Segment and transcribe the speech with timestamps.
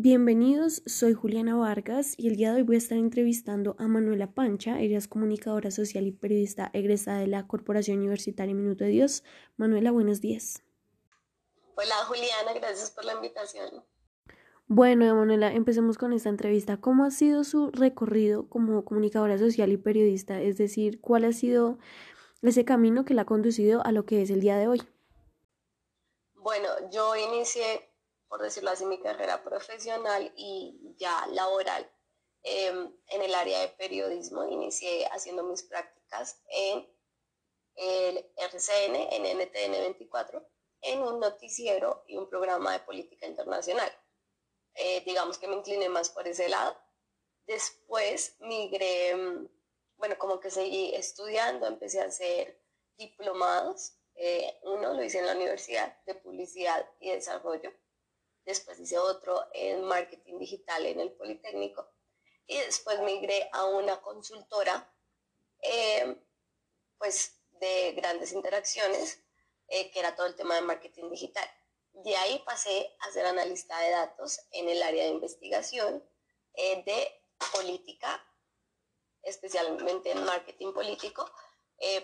[0.00, 4.28] Bienvenidos, soy Juliana Vargas y el día de hoy voy a estar entrevistando a Manuela
[4.28, 4.78] Pancha.
[4.78, 9.24] Ella es comunicadora social y periodista egresada de la Corporación Universitaria Minuto de Dios.
[9.56, 10.62] Manuela, buenos días.
[11.74, 13.84] Hola Juliana, gracias por la invitación.
[14.68, 16.76] Bueno, Manuela, empecemos con esta entrevista.
[16.76, 20.40] ¿Cómo ha sido su recorrido como comunicadora social y periodista?
[20.40, 21.80] Es decir, ¿cuál ha sido
[22.42, 24.80] ese camino que la ha conducido a lo que es el día de hoy?
[26.36, 27.87] Bueno, yo inicié
[28.28, 31.90] por decirlo así, mi carrera profesional y ya laboral
[32.42, 34.44] em, en el área de periodismo.
[34.44, 36.86] Inicié haciendo mis prácticas en
[37.74, 40.46] el RCN, en NTN 24,
[40.82, 43.90] en un noticiero y un programa de política internacional.
[44.74, 46.76] Eh, digamos que me incliné más por ese lado.
[47.46, 49.48] Después migré, em,
[49.96, 52.60] bueno, como que seguí estudiando, empecé a hacer
[52.96, 53.94] diplomados.
[54.14, 57.72] Eh, uno lo hice en la Universidad de Publicidad y Desarrollo
[58.48, 61.86] después hice otro en marketing digital en el Politécnico
[62.46, 64.90] y después migré a una consultora
[65.60, 66.16] eh,
[66.96, 69.22] pues de grandes interacciones
[69.68, 71.46] eh, que era todo el tema de marketing digital.
[71.92, 76.02] De ahí pasé a ser analista de datos en el área de investigación
[76.54, 77.22] eh, de
[77.52, 78.24] política,
[79.22, 81.30] especialmente en marketing político,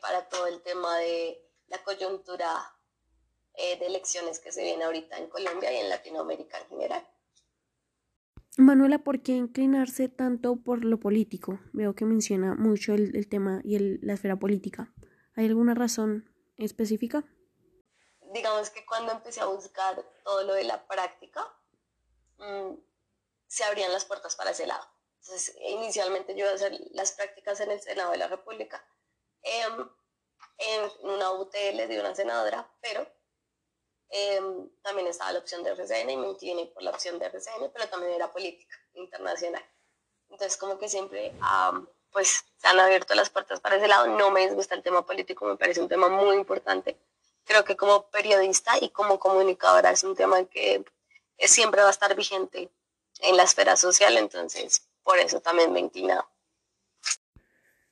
[0.00, 2.79] para todo el tema de la coyuntura
[3.54, 7.06] eh, de elecciones que se vienen ahorita en Colombia y en Latinoamérica en general.
[8.56, 11.60] Manuela, ¿por qué inclinarse tanto por lo político?
[11.72, 14.92] Veo que menciona mucho el, tema y la esfera política.
[15.36, 17.24] ¿Hay alguna razón específica?
[18.34, 21.46] Digamos que cuando empecé a buscar todo lo de la práctica,
[22.38, 22.74] mm,
[23.46, 24.84] se abrían las puertas para ese lado.
[25.20, 28.84] Entonces, inicialmente yo iba a hacer las prácticas en el Senado de la República,
[29.42, 29.88] em,
[30.58, 33.06] en una UTL de una senadora, pero
[34.10, 37.70] Em, también estaba la opción de RCN y me incliné por la opción de RCN,
[37.72, 39.64] pero también era política internacional.
[40.28, 41.32] Entonces, como que siempre,
[42.10, 44.06] pues, se han abierto las puertas para ese lado.
[44.08, 46.96] No me disgusta el tema político, me parece un tema muy importante.
[47.44, 50.84] Creo que como periodista y como comunicadora es un tema que
[51.38, 52.70] siempre va a estar vigente
[53.20, 56.28] en la esfera social, entonces por eso también me he inclinado.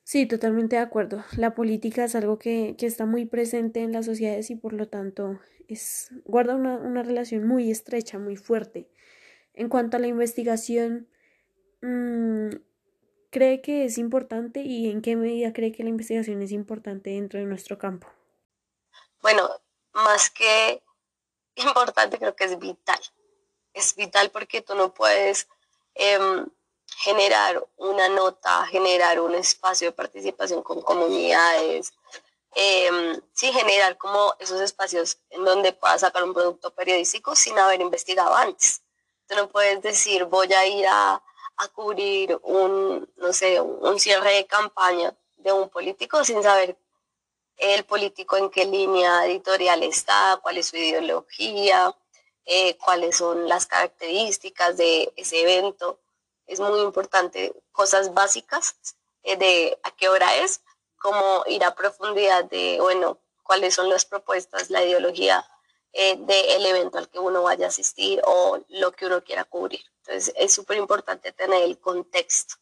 [0.09, 1.23] Sí, totalmente de acuerdo.
[1.37, 4.89] La política es algo que, que está muy presente en las sociedades y por lo
[4.89, 5.39] tanto
[5.69, 8.89] es, guarda una, relación muy estrecha, muy fuerte.
[9.53, 11.11] En cuanto a la investigación,
[11.83, 12.57] mm,
[13.29, 17.39] ¿cree que es importante y en qué medida cree que la investigación es importante dentro
[17.39, 18.09] de nuestro campo?
[19.21, 19.47] Bueno,
[19.93, 20.83] más que
[21.55, 23.01] importante, creo que es vital.
[23.75, 25.49] Es vital porque tú no puedes
[25.95, 26.47] em,
[26.97, 31.93] generar una nota, generar un espacio de participación con comunidades,
[32.55, 37.81] eh, sí generar como esos espacios en donde puedas sacar un producto periodístico sin haber
[37.81, 38.83] investigado antes.
[39.29, 41.23] Tú no puedes decir voy a ir a,
[41.57, 46.77] a cubrir un, no sé, un cierre de campaña de un político sin saber
[47.59, 51.95] el político en qué línea editorial está, cuál es su ideología,
[52.45, 55.99] eh, cuáles son las características de ese evento.
[56.49, 58.75] Es muy importante cosas básicas
[59.23, 60.63] eh, de a qué hora es,
[60.97, 65.47] como ir a profundidad de, bueno, cuáles son las propuestas, la ideología
[65.93, 69.81] eh, del evento al que uno vaya a asistir o lo que uno quiera cubrir.
[69.99, 72.57] Entonces es súper importante tener el contexto.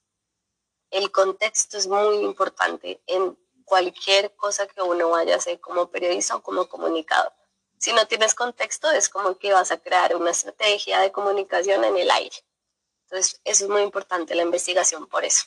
[0.90, 6.36] El contexto es muy importante en cualquier cosa que uno vaya a hacer como periodista
[6.36, 7.32] o como comunicador.
[7.78, 11.96] Si no tienes contexto, es como que vas a crear una estrategia de comunicación en
[11.96, 12.36] el aire.
[13.08, 15.44] Entonces, eso es muy importante, la investigación por eso.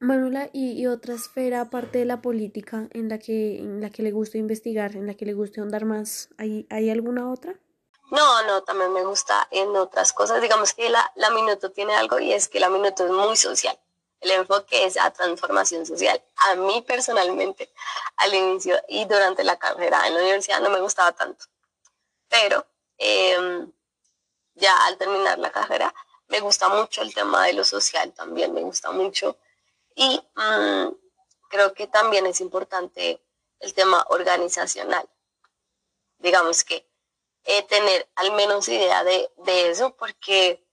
[0.00, 4.12] Manuela, ¿y, otra esfera aparte de la política en la que, en la que le
[4.12, 6.30] gusta investigar, en la que le guste ahondar más?
[6.38, 7.54] ¿Hay, ¿Hay alguna otra?
[8.10, 10.40] No, no, también me gusta en otras cosas.
[10.40, 13.78] Digamos que la, la Minuto tiene algo y es que la Minuto es muy social.
[14.20, 16.22] El enfoque es a transformación social.
[16.48, 17.70] A mí personalmente,
[18.16, 21.44] al inicio y durante la carrera en la universidad no me gustaba tanto.
[22.28, 22.66] Pero
[22.98, 23.70] em,
[24.54, 25.94] ya al terminar la carrera,
[26.30, 28.54] me gusta mucho el tema de lo social también.
[28.54, 29.36] Me gusta mucho
[29.94, 30.88] y mm,
[31.48, 33.20] creo que también es importante
[33.58, 35.08] el tema organizacional.
[36.18, 36.86] Digamos que
[37.44, 40.64] eh, tener al menos idea de, eso, porque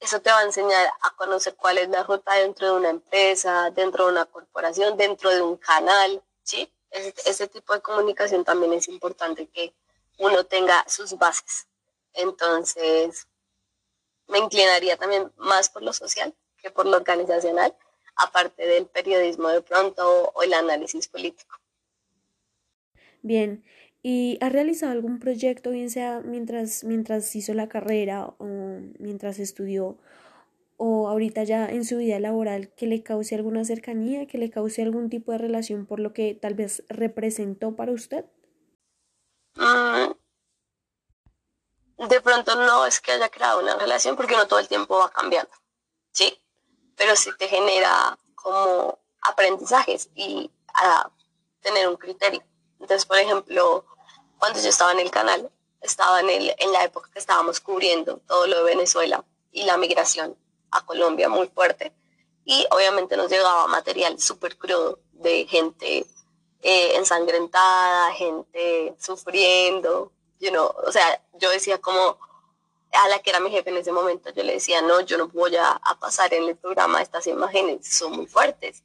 [0.00, 3.70] eso te va a enseñar a conocer cuál es la ruta dentro de una empresa,
[3.70, 6.70] dentro de una corporación, dentro de un canal, ¿sí?
[6.90, 9.74] Ese tipo de comunicación también es importante que
[10.18, 11.66] uno tenga sus bases.
[12.12, 13.26] Entonces,
[14.28, 17.76] me inclinaría también más por lo social que por lo organizacional
[18.16, 21.56] aparte del periodismo de pronto o el análisis político.
[23.22, 23.64] Bien,
[24.02, 29.96] ¿Y ha realizado algún proyecto, bien sea mientras, mientras hizo la carrera o mientras estudió,
[30.76, 34.82] o ahorita ya en su vida laboral, que le cause alguna cercanía, que le cause
[34.82, 38.24] algún tipo de relación por lo que tal vez representó para usted?
[39.54, 40.14] Mm,
[42.08, 45.10] de pronto no es que haya creado una relación porque no todo el tiempo va
[45.10, 45.52] cambiando,
[46.12, 46.42] ¿sí?
[46.96, 51.10] Pero sí te genera como aprendizajes y a
[51.60, 52.42] tener un criterio.
[52.80, 53.84] Entonces, por ejemplo,
[54.38, 55.50] cuando yo estaba en el canal,
[55.80, 59.76] estaba en, el, en la época que estábamos cubriendo todo lo de Venezuela y la
[59.76, 60.36] migración
[60.70, 61.92] a Colombia muy fuerte.
[62.44, 66.06] Y obviamente nos llegaba material súper crudo de gente
[66.62, 70.12] eh, ensangrentada, gente sufriendo,
[70.42, 72.18] you know, o sea, yo decía como
[72.92, 75.28] a la que era mi jefe en ese momento, yo le decía, no, yo no
[75.28, 78.82] voy a, a pasar en el programa estas imágenes, son muy fuertes.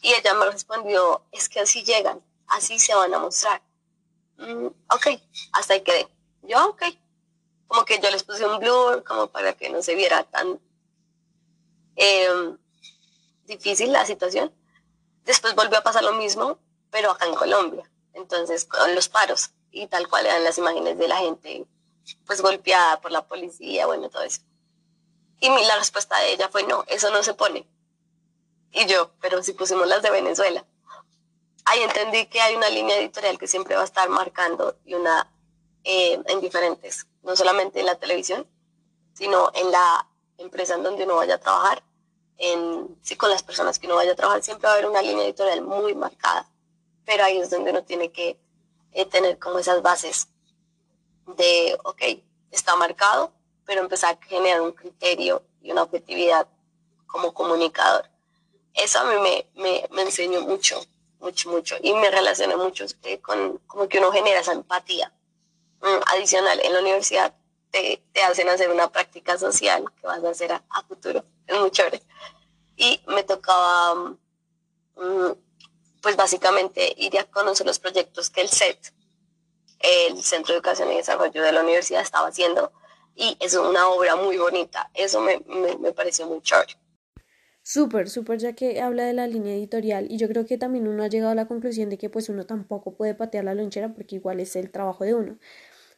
[0.00, 3.60] Y ella me respondió, es que así llegan, así se van a mostrar.
[4.38, 5.06] Mm, ok,
[5.52, 6.08] hasta ahí quedé.
[6.42, 6.82] Yo, ok.
[7.66, 10.60] Como que yo les puse un blur, como para que no se viera tan
[11.96, 12.56] em,
[13.44, 14.54] difícil la situación.
[15.24, 16.60] Después volvió a pasar lo mismo,
[16.90, 17.90] pero acá en Colombia.
[18.12, 19.50] Entonces, con los paros
[19.82, 21.66] y tal cual eran las imágenes de la gente,
[22.26, 24.40] pues golpeada por la policía, bueno, todo eso.
[25.40, 27.66] Y la respuesta de ella fue, no, eso no se pone.
[28.72, 30.64] Y yo, pero si pusimos las de Venezuela
[31.66, 35.30] ahí entendí que hay una línea editorial que siempre va a estar marcando y una
[35.84, 38.46] eh, en diferentes, no solamente en la televisión,
[39.12, 40.08] sino en la
[40.38, 41.82] empresa en donde uno vaya a trabajar,
[42.38, 45.02] en, sí, con las personas que uno vaya a trabajar, siempre va a haber una
[45.02, 46.48] línea editorial muy marcada,
[47.04, 48.38] pero ahí es donde uno tiene que
[48.92, 50.28] eh, tener como esas bases
[51.36, 52.02] de, ok,
[52.50, 53.32] está marcado,
[53.64, 56.46] pero empezar a generar un criterio y una objetividad
[57.06, 58.08] como comunicador.
[58.74, 60.80] Eso a mí me, me, me enseñó mucho
[61.20, 61.76] mucho, mucho.
[61.82, 65.12] Y me relaciono mucho eh, con como que uno genera esa empatía.
[65.80, 67.34] Mm, adicional, en la universidad
[67.70, 71.24] te, te, hacen hacer una práctica social que vas a hacer a, futuro.
[71.46, 72.02] Es muy chévere.
[72.76, 75.32] Y me tocaba, mm,
[76.06, 78.78] pues básicamente, ir a conocer los proyectos que el CET,
[79.80, 82.70] el Centro de Educación y Desarrollo de la universidad, estaba haciendo.
[83.16, 84.88] Y es una obra muy bonita.
[84.94, 86.74] Eso me, me, me pareció muy chévere.
[87.60, 91.02] Súper, súper, ya que habla de la línea editorial y yo creo que también uno
[91.02, 94.14] ha llegado a la conclusión de que pues uno tampoco puede patear la lonchera porque
[94.14, 95.40] igual es el trabajo de uno,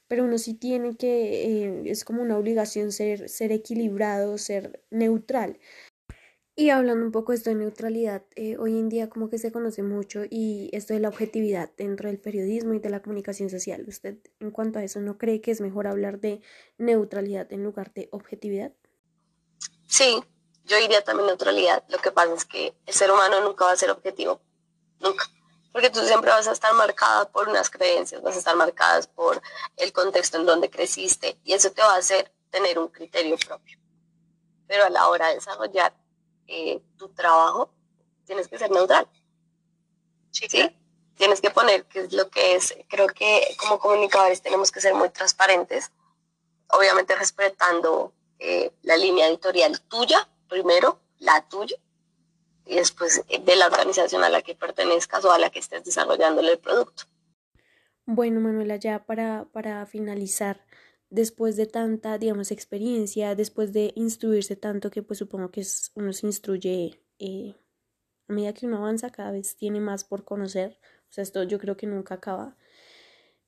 [0.07, 5.59] pero uno sí tiene que, eh, es como una obligación ser, ser equilibrado, ser neutral.
[6.59, 9.53] Y hablando un poco de esto de neutralidad, eh, hoy en día como que se
[9.53, 13.85] conoce mucho y esto de la objetividad dentro del periodismo y de la comunicación social.
[13.87, 16.43] ¿Usted en cuanto a eso no cree que es mejor hablar de
[16.77, 18.73] neutralidad en lugar de objetividad?
[19.87, 20.21] Sí,
[20.65, 21.85] yo diría también neutralidad.
[21.91, 24.41] Lo que pasa es que el ser humano nunca va a ser objetivo,
[24.99, 25.27] nunca.
[25.71, 29.41] Porque tú siempre vas a estar marcada por unas creencias, vas a estar marcadas por
[29.77, 33.79] el contexto en donde creciste y eso te va a hacer tener un criterio propio.
[34.67, 35.95] Pero a la hora de desarrollar
[36.49, 37.71] eh, tu trabajo,
[38.25, 39.07] tienes que ser neutral.
[40.31, 40.75] Sí, ¿Sí?
[41.15, 42.77] Tienes que poner qué es lo que es.
[42.89, 45.93] Creo que como comunicadores tenemos que ser muy transparentes,
[46.69, 51.77] obviamente respetando eh, la línea editorial tuya, primero la tuya
[52.69, 56.41] y después de la organización a la que pertenezcas o a la que estés desarrollando
[56.41, 57.05] el producto.
[58.05, 60.65] Bueno, Manuela, ya para, para finalizar,
[61.11, 66.27] después de tanta, digamos, experiencia, después de instruirse tanto que pues supongo que uno se
[66.27, 67.55] instruye eh,
[68.29, 70.79] a medida que uno avanza, cada vez tiene más por conocer,
[71.09, 72.57] o sea, esto yo creo que nunca acaba.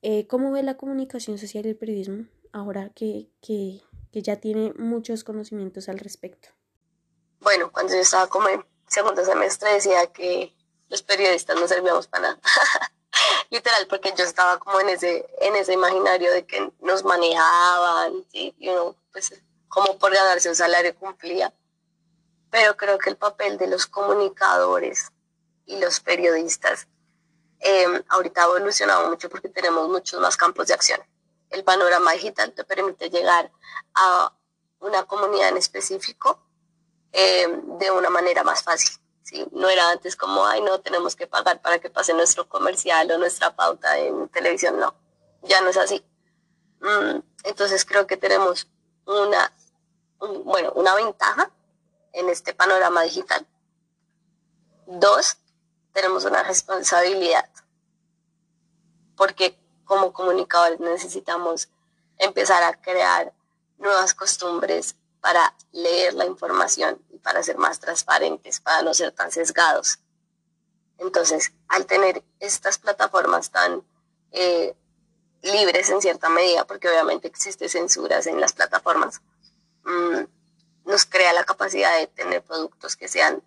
[0.03, 4.73] Eh, ¿Cómo ve la comunicación social y el periodismo ahora que, que, que ya tiene
[4.79, 6.49] muchos conocimientos al respecto?
[7.41, 10.55] bueno, cuando yo estaba como en segundo semestre decía que
[10.89, 12.41] los periodistas no servíamos para nada.
[13.51, 18.55] Literal, porque yo estaba como en ese, en ese imaginario de que nos manejaban, y
[18.69, 19.33] uno, pues,
[19.69, 21.53] como por ganarse un salario cumplía.
[22.51, 25.11] Pero creo que el papel de los comunicadores
[25.67, 26.87] y los periodistas
[27.61, 31.01] em, ahorita ha evolucionado mucho porque tenemos muchos más campos de acción.
[31.51, 33.51] El panorama digital te permite llegar
[33.95, 34.33] a
[34.81, 36.41] una comunidad en específico
[37.13, 37.49] eh,
[37.81, 38.93] de una manera más fácil.
[39.53, 43.19] No era antes como, ay, no, tenemos que pagar para que pase nuestro comercial o
[43.19, 44.79] nuestra pauta en televisión.
[44.79, 44.95] No,
[45.43, 46.05] ya no es así.
[46.81, 48.69] Mm, entonces creo que tenemos
[49.07, 49.53] una,
[50.45, 51.51] bueno, una ventaja
[52.13, 53.47] en este panorama digital.
[54.87, 55.37] Dos,
[55.93, 57.49] tenemos una responsabilidad,
[59.17, 61.69] porque como comunicadores necesitamos
[62.19, 63.33] empezar a crear
[63.79, 69.31] nuevas costumbres para leer la información y para ser más transparentes, para no ser tan
[69.31, 69.99] sesgados.
[70.99, 73.83] Entonces, al tener estas plataformas tan
[74.33, 74.75] eh,
[75.43, 79.21] libres en cierta medida, porque obviamente existe censuras en las plataformas,
[79.85, 80.25] mm,
[80.85, 83.43] nos crea la capacidad de tener productos que sean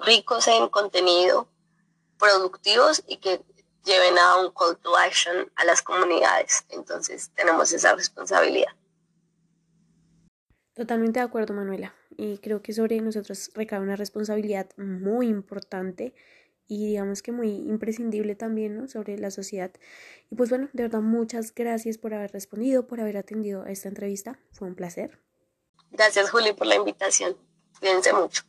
[0.00, 1.48] ricos en contenido,
[2.18, 3.42] productivos y que
[3.84, 6.64] lleven a un call to action a las comunidades.
[6.70, 8.72] Entonces tenemos esa responsabilidad.
[10.76, 11.94] Totalmente de acuerdo, Manuela.
[12.18, 16.14] Y creo que sobre nosotros recae una responsabilidad muy importante
[16.68, 18.86] y digamos que muy imprescindible también ¿no?
[18.86, 19.70] sobre la sociedad.
[20.30, 23.88] Y pues bueno, de verdad muchas gracias por haber respondido, por haber atendido a esta
[23.88, 24.38] entrevista.
[24.52, 25.18] Fue un placer.
[25.92, 27.38] Gracias Juli por la invitación.
[27.80, 28.42] Cuídense mucho.